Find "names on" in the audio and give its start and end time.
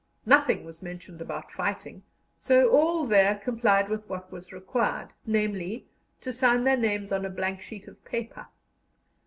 6.75-7.23